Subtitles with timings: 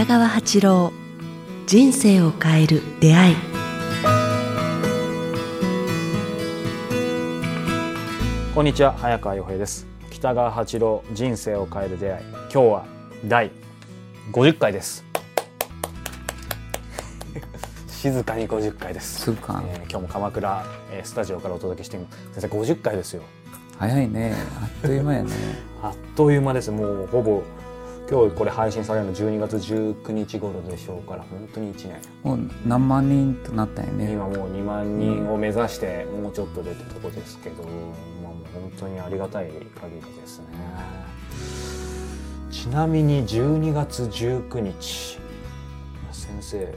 [0.00, 0.92] 北川八郎
[1.66, 3.36] 人生を変える出会い。
[8.54, 9.86] こんにちは早川洋平です。
[10.10, 12.24] 北川八郎人生を変える出会い。
[12.30, 12.86] 今日は
[13.26, 13.50] 第
[14.32, 15.04] 50 回です。
[17.88, 23.22] 静かに50回です、そうか、えー今日も鎌倉、えースタジオからお届けしています先生50回ですよ。
[23.76, 24.34] 早いね。
[24.62, 25.30] あっという間やね。
[25.82, 26.70] あっという間です。
[26.70, 27.42] もうほぼ
[28.10, 32.00] 今日これ配信されるの12月19日頃でしょうから本当に1年。
[32.24, 34.12] もう何万人となったよね。
[34.12, 39.54] 今もう2万人を目指してもうちょっと出てとこですけど、まあ、もう本当にありがたい限
[39.94, 40.46] りですね。
[42.50, 45.18] ちなみに12月19日
[46.10, 46.74] 先生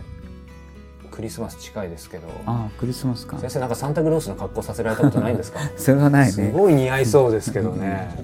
[1.09, 3.37] クリスマス近いですけどああクリスマスか。
[3.39, 5.59] 先生なんかサンタクロースの格好させられたことないんですか？
[5.77, 8.23] それはないすねごい似合いそうですけどね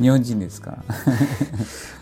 [0.00, 0.72] 日本人ですか？
[0.72, 0.84] ら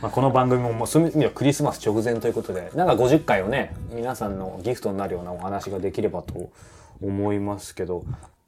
[0.03, 6.51] まあこの番組ももうそういう意味ではクリスマス直前ということでなんか50回をね皆さんのギフトになるようなお話ができればと
[7.03, 8.05] 思いますけど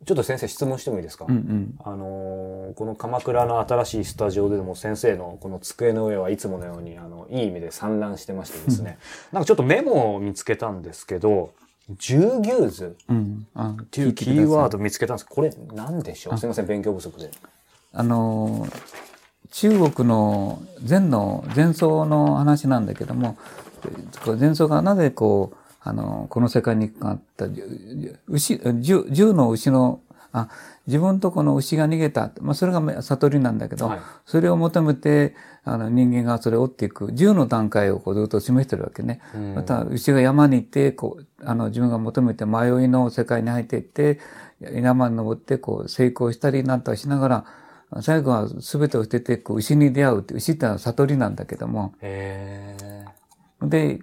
[0.07, 1.79] ちょっと先生質問してもいいですか、うんうん。
[1.85, 8.99] あのーこの鎌倉の新しいスタジオでも先生のこの机の上はいつものようにあのいい意味で散乱してましてですね。
[9.33, 11.53] なんかちょっとメモを見つけたんですけど
[11.99, 13.47] ジューギューズうん。
[13.55, 15.27] あっていうキーワード見つけたんです。
[15.27, 16.39] これ何でしょう？
[16.39, 17.31] すいません勉強不足で。
[17.93, 18.67] あの
[19.55, 23.39] 中国の禅の禅僧の話なんだけども
[24.37, 27.47] 禅僧がなぜこうあのこの世界にかかった
[28.27, 30.01] 牛十十の牛の
[30.33, 30.49] あ
[30.89, 34.01] 自分とこの牛が逃げた、まあ、それが悟りなんだけど、はい。
[34.27, 37.07] それを求めてあの人間がそれを追っていく。
[37.07, 39.21] 10の段階をこうずっと示してるわけね。
[39.35, 39.55] うん。
[39.55, 44.19] また牛が山に行ってこうあの自分が求めて迷いの世界に入っていって
[44.61, 47.45] 山に登ってこう成功したりなんとかしながら
[48.03, 51.95] 最後は全てを捨ててこう牛に出会うって牛ってのは悟りなんだけども。
[52.01, 52.77] へ
[53.63, 54.01] で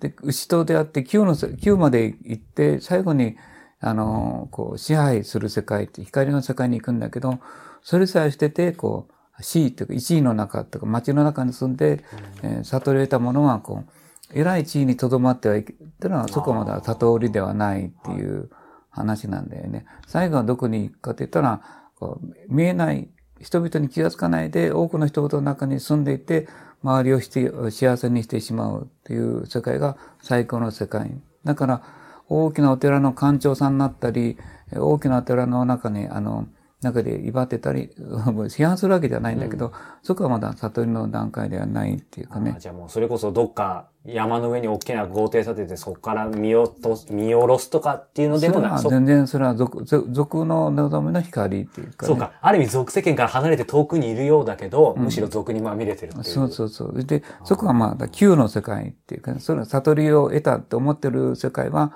[0.00, 3.36] で牛と出会って9のせ9まで行って最後に
[3.80, 7.38] あのこう支配する世界って光の世界に行くんだけど
[7.82, 9.08] それさえ捨ててこ
[9.38, 12.04] う C というか1位の中とか街の中に住んで、
[12.42, 18.50] えー悟りを得たものはこう偉い地位にとどまってはいけっていうのはそこまでは悟りではないっていう
[18.90, 19.86] 話なんだよね。
[20.06, 21.60] 最後はどこに行くかって言ったら
[21.96, 23.08] こう見えない
[23.40, 26.48] 人々に気がつかないで多くの人々の中に住んでいて
[26.82, 31.10] 周りをして幸せにしてしまうという世界が最高の世界。
[31.44, 31.82] だから
[32.28, 34.38] 大きなお寺の館長さんになったり
[34.74, 36.46] 大きなお寺の中にあの
[36.84, 39.72] 中で威張ってたり 批判するわけじゃないんだけど、
[40.02, 42.60] そこはまだ悟りの段階ではないっていうかねあ。
[42.60, 48.82] じゃあもうそれこそどっか山の上に大きな豪邸建ててそこから見落とす見下ろすとかっていうのでもない。
[48.82, 52.08] 全然それは俗俗俗の望みの光っていうか、ね。
[52.08, 52.32] そうか。
[52.42, 56.24] ある意味俗世間から離れて遠くにいるようだけど、むしろ俗にまみれてるっていう。
[56.24, 57.04] そうそうそう。
[57.04, 61.92] で、そこがまあ、旧の世界っていうか、その悟りを得たって思ってる世界は、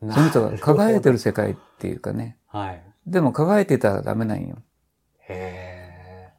[0.00, 2.36] その人が輝いてる世界っていうかね。
[2.48, 2.82] はい。
[3.06, 4.56] でも輝いてたらダメなんよ。
[5.28, 6.30] へ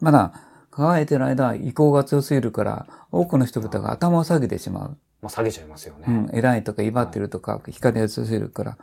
[0.00, 0.32] まだ、
[0.70, 4.88] 輝いてる間は意向が強すぎるから、多くの人々が頭を下げてしまう。
[4.90, 4.94] ー。
[5.22, 6.04] まあ下げちゃいますよね。
[6.08, 8.78] うん、偉いとか威張ってるとか、光が強すぎるから。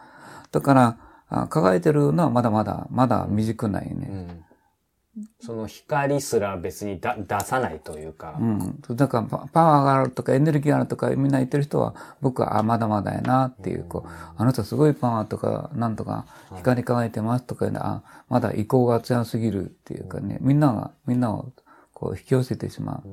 [0.52, 0.98] だから、
[1.30, 4.08] あ輝いてるのはまだまだ、まだ未熟ないね。
[4.10, 4.46] うん
[5.42, 8.38] その光すら別にだ出さないというか。
[8.40, 8.82] うん。
[8.96, 21.52] だからパ、パワーがあるとかエネルギーがあるとかみんな言ってる人は、僕は、あ、まだまだやなっていう、こう、あの人すごいパワーとか、なんとか、光り輝いてますとかいうのは、あ、まだ意向が強すぎるっていうかね、みんなが、みんなを、
[21.94, 23.08] こう、引き寄せてしまう。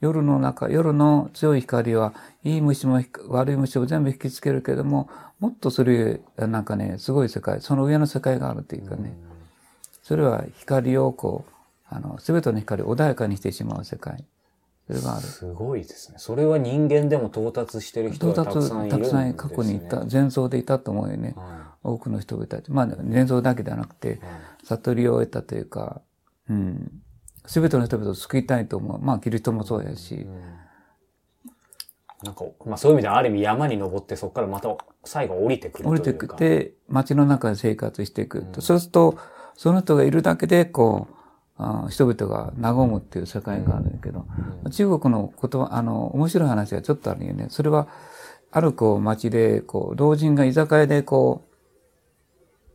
[0.00, 2.12] 夜の中、夜の強い光は、
[2.44, 5.08] いい虫もひ悪い虫も全部引きつけるけれども、
[5.38, 9.16] もっとそれ、なんかね、すごい世界、その上の世界があるっていうかね、
[10.02, 11.52] それは光をこう、
[11.88, 14.24] あの、すべての光を穏やかにしてしまう世界。
[14.86, 15.26] それがある。
[15.26, 16.16] すごいですね。
[16.18, 19.34] それは人間でも到達してる人到がたくさんいるんです、ね。
[19.34, 21.34] 達、たくさん過去にいた、前奏でいたと思うよね。
[21.36, 22.70] は多くの人々たち。
[22.70, 24.20] まあ、前奏だけではなくて、
[24.64, 26.00] 悟りを得たというか、
[26.48, 27.02] うん。
[27.46, 29.00] すべての人々を救いたいと思う。
[29.00, 30.26] まあ、キリストもそうやし、
[32.22, 35.90] なんか、まあそういう意味ではある意味山に登ってそこからまた最後降りてくるというか。
[35.90, 38.44] 降りてきて、街の中で生活していく。
[38.58, 39.16] そうすると、
[39.60, 41.14] その人がいるだけで、こう、
[41.58, 44.24] あ人々が和むっていう世界があるんだけど、
[44.70, 47.48] 中国の言葉、あの、面白い話がちょっとあるよね。
[47.50, 47.86] それは、
[48.50, 51.44] あるこう街で、こう、老人が居酒屋でこ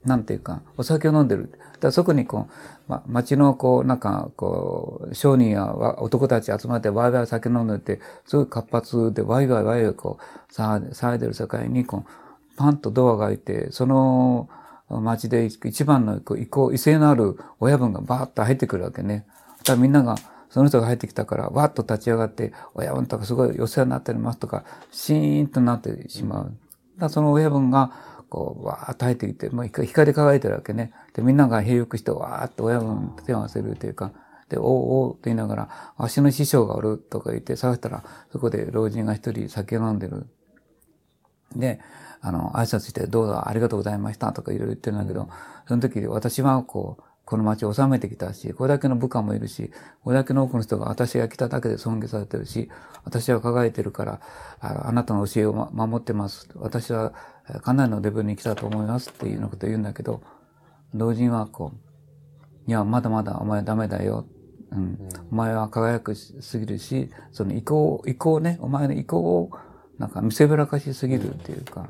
[0.05, 1.59] う、なんていうか、お酒を飲んでる。
[1.79, 2.51] だそこにこう、
[2.87, 14.49] ま、街のこう、なんか、こう、商人やわ男たち集まってワイワイ酒飲んでて、すごい活発でワイワイワイワイこう、騒いで騒いでる世界に、こう、パンとドアが開いて、その
[14.89, 19.25] 街で一番の意向、威勢のある親分がバーッと入ってくるわけね。
[19.59, 20.15] だからみんなが
[20.49, 26.57] その人が入ってきたから、わっと立ち上がって、親分とかすごいお世話になっておりますとか、シーンとなってしまう。
[26.97, 27.91] だその親分が、
[28.29, 30.93] こう、わーっと入ってきて、もう光り輝いてるわけね。
[31.13, 34.13] で、みんなが閉浴して、わーっと親分と手を合わせるというか、
[34.47, 40.27] で、おうおうと言いながら、わしの師匠がおるとか言って探したら、そこで老人が一人酒飲んでる。
[41.55, 41.79] で、
[42.21, 45.29] あの、挨拶して、どうぞありがとうございましたとかいろいろ言ってるんだけど、
[45.67, 49.71] その時私はこう、この町を治めてきたし、これだけの部下もいるし、
[50.03, 52.69] これだけの多くの人が私が来ただけで尊敬されてるし、
[53.03, 54.21] 私は輝いてるから、
[54.59, 56.47] ああなたの教えを、ま、守ってます。
[56.55, 57.13] 私は
[57.63, 60.21] かなりのレベルに来たと思いますっていうようなことを言うんだけど、
[60.93, 64.25] 老人はこう、いや、まだまだお前ダメだよ。
[64.71, 65.09] うん。
[65.31, 69.51] お前は輝くすぎるし、その意向、意向ね、お前の意向を、
[69.97, 71.87] なんか見せびらかしすぎるっていうか、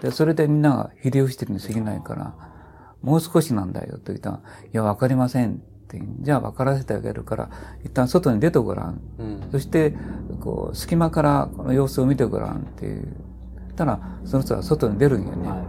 [0.00, 2.34] で、それでみんなが秀吉してるに過ぎないから、
[3.02, 4.40] もう少しなんだよと言ったら、い
[4.72, 5.56] や、わかりませんっ
[5.88, 6.00] て。
[6.20, 7.50] じゃあ分からせてあげるから、
[7.84, 9.00] 一旦外に出てごらん。
[9.18, 9.94] うんそして、
[10.40, 13.16] こう、隙間からこの様子を見てごらんっていう。
[13.78, 15.48] たら、その人は外に出るんよね。
[15.48, 15.62] は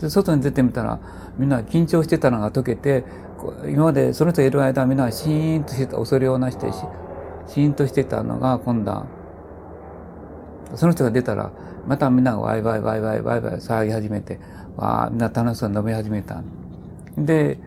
[0.00, 1.00] で外に出てみたら、
[1.36, 3.04] みんな緊張してたのが解けて、
[3.66, 6.78] 今までその人がいる間、みんなシーンとしてた、恐れをなしてし、
[7.48, 9.06] シーンとしてたのが、今度は、
[10.76, 11.52] その人が出たら、
[11.86, 14.40] またみんながワイワイワイワイワイワイ騒ぎ始めて、
[14.76, 16.42] わあ、みんな楽しそうに飲み始めた。
[17.16, 17.58] で、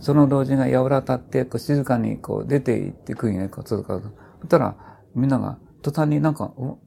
[0.00, 4.08] その老人が柔らかって、こう静かにこう出ていってくんよね、こう、続かず。
[4.40, 4.76] そしたら、
[5.14, 6.78] みんなが途端になんか、お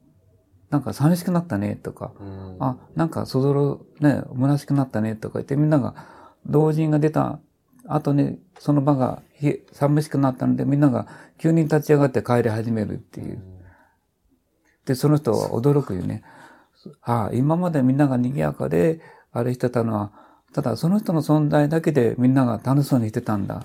[0.70, 2.12] なんか寂しくなったね、とか、
[2.58, 5.94] あ、なんかそぞろ、ね、虚しくなったね、とか言って、みんなが、
[6.46, 7.38] 老人が出た
[7.86, 11.06] 後に、その場がひ寂しくなったので、みんなが
[11.38, 13.53] 急に立ち上がって帰り始めるっていう。
[14.86, 16.22] で、その人は驚くよね。
[17.02, 19.00] ああ、今までみんなが賑やかで、
[19.32, 20.12] あれしてたのは、
[20.52, 23.62] ただその人の存在だけでみんなが楽しそうにしてたんだ。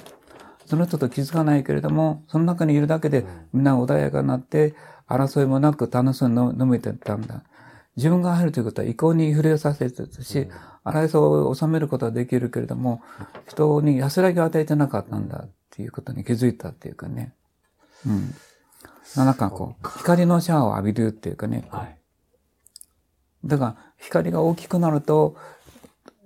[0.66, 4.76] その人と気づかないけれども、その中にいるだけでみんな穏やかになって、
[5.08, 7.44] 争いもなく楽しそうに飲めてたんだ。
[7.98, 10.48] 自分が入るということは意向に触れさせてたし、
[10.86, 13.02] 争いを収めることはできるけれども、
[13.48, 17.34] 人に安らぎを与えてなかったんだっていうことに気づいたっていうかね。
[18.08, 18.34] うん。
[19.16, 21.68] なんかこう、光のシャワーを浴びるっていうかね。
[21.72, 21.98] はい。
[23.46, 25.36] だから、光が大きくなると、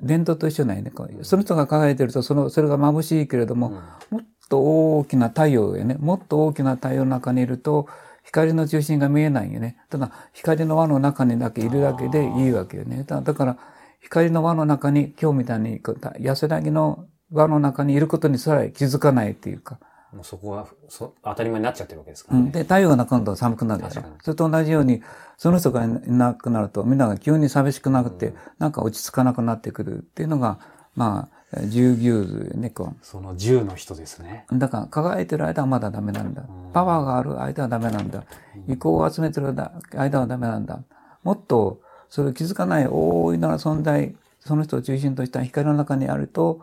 [0.01, 0.91] 伝統と一緒なんよね。
[1.21, 3.69] その人が輝いてると、その、それが眩しいけれども、
[4.09, 4.59] もっと
[4.97, 5.95] 大きな太陽よね。
[5.99, 7.87] もっと大きな太陽の中にいると、
[8.23, 9.77] 光の中心が見えないよね。
[9.89, 13.03] ただ、光の輪の中にだけいるだけでいいわけよね。
[13.03, 13.57] だだから、
[14.01, 15.81] 光の輪の中に、今日みたいに、
[16.19, 19.79] 安らぎの輪の中にいることにさえ気づかないっていうか。
[20.13, 22.45] もうそこがそ当たり前になっちゃってるわけですからね。
[22.45, 24.03] うんで、太陽がなくなると寒くなるでしょ。
[24.21, 25.01] それと同じように、
[25.37, 30.59] その人がいなくなると、みんなが急に寂しくなって、なんか落ち着かなくなってくるっていうのが、
[30.95, 34.45] まあ、十牛図よね、こその10の人ですね。
[34.51, 34.57] う。
[34.57, 36.43] だから、輝いてる間はまだダメなんだ。
[36.73, 38.23] パワーがある間はダメなんだ。
[38.67, 39.55] 意向を集めてる
[39.95, 40.79] 間はダメなんだ。
[41.23, 46.61] もっと、それを気づかない大いなる存在、その人を中心とした光の中にあると、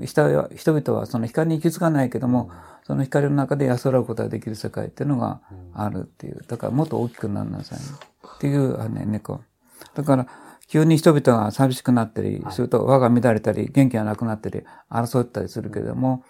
[0.00, 2.50] 人は人々はその光に気づかないけども、
[2.84, 5.40] その光の中で安らぐことができる世界っていうのが
[5.74, 6.42] あるっていう。
[6.46, 7.78] だからもっと大きくならなさい。
[7.78, 9.40] っていう、あのね、猫。
[9.94, 10.26] だから、
[10.68, 16.24] 急に人々が寂しくなったり、すると輪が乱れたり、元気がなくなったり、争ったりするけれども、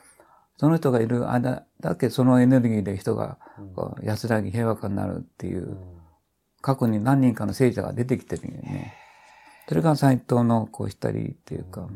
[0.59, 3.39] その人がいる間だけそのエネルギーで人が
[3.75, 5.77] こう安らぎ平和化になるっていう、
[6.61, 8.95] 過去に何人かの聖者が出てきてるよね。
[9.69, 11.89] それが斎藤のこうしたりっていうか、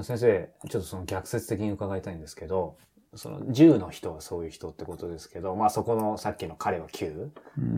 [0.00, 2.76] 先生、ちょっとその逆説的に伺いたいんですけど、
[3.14, 7.28] その10の人はそういう人ってことですけど、まあそこのさっきの彼は9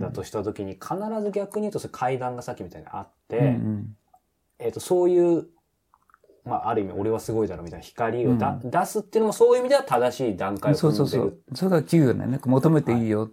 [0.01, 3.97] だとしたときに、必ず逆に言うと階段がさっきみたいにあって、うんうん
[4.61, 5.49] えっ、と、そういう、
[6.45, 11.57] まあある意味俺はすごいだろみたいな光をだ、出すっていうのもそういう意味では正しい段階をそうそう踏んでるそう。
[11.57, 12.41] それが9よね。
[12.45, 13.31] 求めていいよ。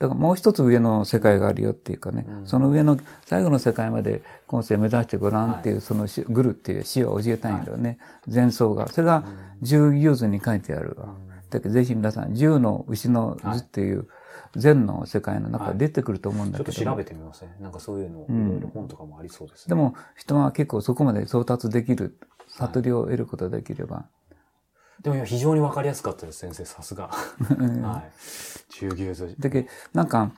[0.00, 8.88] だからもう一つ上の世界があるよっていうかね、その上の最後の世界まで今世目指してごらんっていう、そのしグルっていう詩を教えたんやけどね、前奏が。
[8.88, 9.24] それが
[9.60, 11.14] 十牛図に書いてあるわ。
[11.50, 14.08] だけどぜひ皆さん、十の牛の図っていう
[14.56, 19.68] 禅の世界の中で出てくると思うんだけど、ちょっと調べてみません、なんかそういうの、いろいろ本とかもありそうですね。
[19.68, 22.16] でも人は結構そこまで到達できる、
[22.48, 24.06] 悟りを得ることができれば、
[25.02, 27.08] でも今非常にわかりやすかったです、先生、さすが。
[27.08, 28.72] はい。
[28.72, 29.34] 中牛図。
[29.38, 30.30] だけどなんか、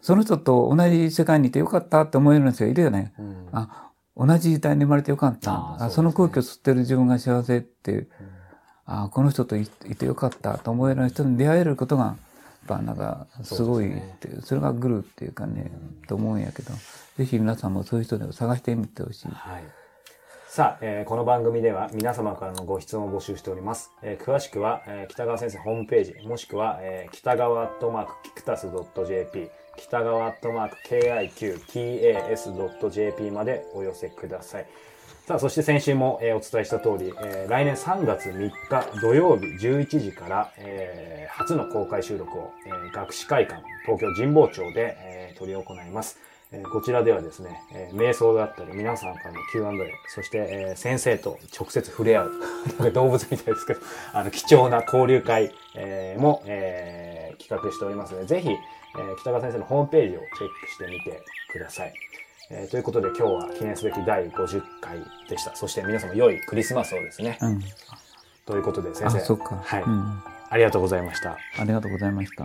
[0.00, 3.12] その人と同じ世界にいてよかったって思える人がいるよね。
[3.18, 5.74] うんあ、同じ時代に生まれてよかった。
[5.74, 8.08] あそねその空気を吸ってる自分が幸せっていう、
[8.86, 12.16] あこの人といいてよかったと思える人に出会えることが、やっ
[12.66, 15.70] ぱなんか、すごいっていう、それがグルっていうかね、
[16.08, 16.72] と思うんやけど、
[17.18, 19.28] ぜひ皆さんもそういう人で探してみてほしい。
[19.28, 19.64] はい。
[20.48, 23.92] さあ、えーこの番組では皆様からのご質問を募集しております。
[24.02, 28.68] えー詳しくは、えー北川先生ホームページ、もしくは、えー北川アットマークキクタス
[29.06, 30.76] .jp、北川アットマーク
[31.68, 34.66] KIQTAS.jp までお寄せください。
[35.26, 46.18] さあ、そして先週も、えーお伝えした通り、えー来年3月3日土曜日11時から、えー初の公開収録を、えー学士会館東京神保町で、えー執り行います。
[46.52, 52.32] えーこちらではですね、えー瞑想だったり、皆さんからの Q&A、そして、えー先生と直接触れ合う、
[52.78, 53.80] なんか動物みたいですけど、
[54.12, 61.20] あの、貴重な交流会、えーも、えー企画しておりますので、ぜひ、えー北川先生のホームページをチェックしてみて
[61.52, 61.92] ください。
[62.50, 64.98] えーということで今日は記念すべき第50回
[65.28, 65.54] でした。
[65.56, 67.38] そして皆様良いクリスマスをですね。
[67.42, 67.60] うん。
[68.46, 69.18] ということで先あ、生。
[69.20, 69.56] そっか。
[69.64, 70.22] はい、うん。
[70.48, 71.32] ありがとうございました。
[71.58, 72.44] ありがとうございました。